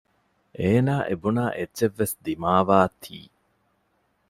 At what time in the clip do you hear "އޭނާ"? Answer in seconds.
0.59-0.95